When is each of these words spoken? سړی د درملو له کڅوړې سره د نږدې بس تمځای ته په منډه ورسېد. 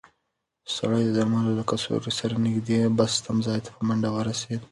سړی 0.75 1.01
د 1.05 1.09
درملو 1.17 1.51
له 1.59 1.63
کڅوړې 1.69 2.11
سره 2.19 2.33
د 2.37 2.41
نږدې 2.45 2.79
بس 2.97 3.11
تمځای 3.25 3.59
ته 3.65 3.69
په 3.75 3.81
منډه 3.87 4.09
ورسېد. 4.13 4.59